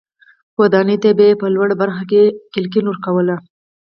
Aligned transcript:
ودانیو 0.59 1.01
ته 1.03 1.09
به 1.17 1.23
یې 1.29 1.39
په 1.41 1.47
لوړه 1.55 1.75
برخه 1.81 2.03
کې 2.11 2.21
کړکۍ 2.53 2.81
ورکولې. 2.85 3.35